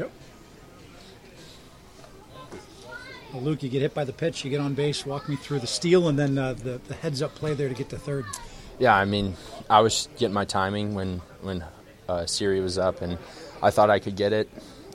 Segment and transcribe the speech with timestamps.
[0.00, 0.10] Yep.
[3.32, 5.04] Well, Luke, you get hit by the pitch, you get on base.
[5.04, 7.74] Walk me through the steal and then uh, the, the heads up play there to
[7.74, 8.24] get to third.
[8.78, 9.36] Yeah, I mean,
[9.68, 11.62] I was getting my timing when when
[12.08, 13.18] uh, Siri was up, and
[13.62, 14.48] I thought I could get it.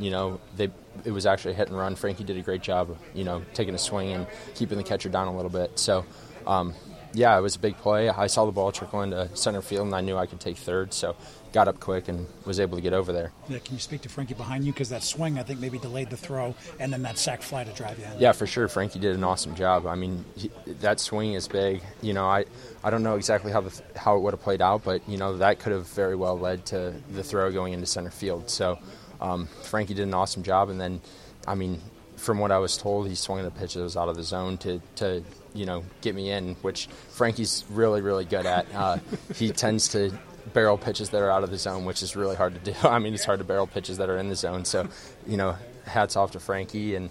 [0.00, 0.68] You know, they
[1.04, 1.94] it was actually a hit and run.
[1.94, 5.28] Frankie did a great job, you know, taking a swing and keeping the catcher down
[5.28, 5.78] a little bit.
[5.78, 6.04] So,
[6.44, 6.74] um,
[7.12, 8.08] yeah, it was a big play.
[8.08, 10.92] I saw the ball trickle into center field, and I knew I could take third.
[10.92, 11.16] So,
[11.52, 13.32] got up quick and was able to get over there.
[13.48, 16.10] Yeah, can you speak to Frankie behind you because that swing I think maybe delayed
[16.10, 18.18] the throw, and then that sac fly to drive you in.
[18.18, 18.68] Yeah, for sure.
[18.68, 19.86] Frankie did an awesome job.
[19.86, 20.50] I mean, he,
[20.80, 21.82] that swing is big.
[22.02, 22.44] You know, I
[22.84, 25.36] I don't know exactly how the how it would have played out, but you know
[25.38, 28.50] that could have very well led to the throw going into center field.
[28.50, 28.78] So,
[29.20, 31.00] um, Frankie did an awesome job, and then,
[31.46, 31.80] I mean,
[32.18, 34.58] from what I was told, he swung the pitch that was out of the zone
[34.58, 35.22] to to
[35.54, 38.66] you know get me in, which Frankie's really really good at.
[38.74, 38.98] Uh,
[39.34, 40.12] he tends to
[40.52, 42.74] barrel pitches that are out of the zone, which is really hard to do.
[42.88, 44.64] I mean, it's hard to barrel pitches that are in the zone.
[44.64, 44.88] So,
[45.26, 47.10] you know, hats off to Frankie, and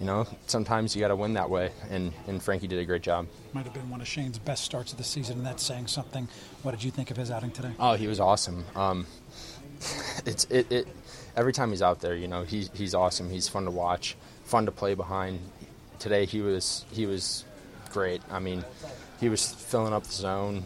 [0.00, 3.02] you know, sometimes you got to win that way, and and Frankie did a great
[3.02, 3.26] job.
[3.52, 6.28] Might have been one of Shane's best starts of the season, and that's saying something.
[6.62, 7.72] What did you think of his outing today?
[7.78, 8.64] Oh, he was awesome.
[8.74, 9.06] Um,
[10.26, 10.88] it's it, it
[11.36, 13.30] every time he's out there, you know, he's he's awesome.
[13.30, 15.40] He's fun to watch, fun to play behind.
[15.98, 17.44] Today he was he was
[17.92, 18.20] great.
[18.30, 18.64] I mean,
[19.20, 20.64] he was filling up the zone,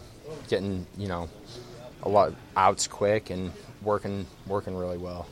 [0.49, 1.29] getting you know
[2.03, 3.51] a lot outs quick and
[3.83, 5.27] working working really well.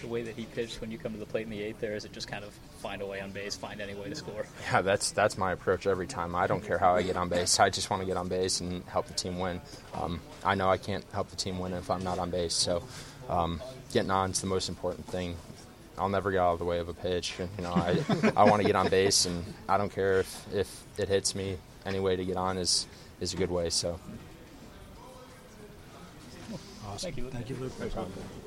[0.00, 1.94] The way that he pitched when you come to the plate in the eighth, there
[1.94, 4.44] is it just kind of find a way on base, find any way to score.
[4.64, 6.34] Yeah, that's that's my approach every time.
[6.34, 7.60] I don't care how I get on base.
[7.60, 9.60] I just want to get on base and help the team win.
[9.94, 12.54] Um, I know I can't help the team win if I'm not on base.
[12.54, 12.82] So
[13.32, 15.36] um, getting on is the most important thing.
[15.98, 17.34] I'll never get out of the way of a pitch.
[17.38, 18.02] You know, I
[18.36, 21.58] I want to get on base, and I don't care if, if it hits me.
[21.84, 22.86] Any way to get on is
[23.20, 23.70] is a good way.
[23.70, 23.98] So.
[26.86, 26.98] Awesome.
[26.98, 27.32] Thank you, Luke.
[27.32, 28.42] Thank you, Luke.